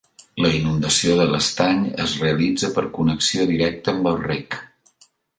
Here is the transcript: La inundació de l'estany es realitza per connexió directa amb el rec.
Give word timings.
La 0.43 0.49
inundació 0.59 1.17
de 1.19 1.25
l'estany 1.33 1.83
es 2.05 2.15
realitza 2.23 2.69
per 2.77 2.85
connexió 2.99 3.45
directa 3.51 3.93
amb 3.95 4.09
el 4.13 4.17
rec. 4.29 4.57